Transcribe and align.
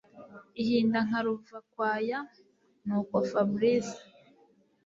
ihinda 0.61 0.99
nka 1.07 1.19
ruvakwaya 1.25 2.19
nuko 2.85 3.15
Fabric 3.29 3.87